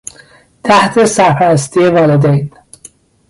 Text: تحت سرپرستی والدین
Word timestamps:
تحت 0.63 1.05
سرپرستی 1.05 1.79
والدین 1.93 2.49